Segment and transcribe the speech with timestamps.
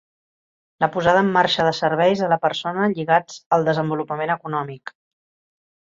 [0.83, 4.99] La posada en marxa de serveis a la persona lligats al desenvolupament econòmic.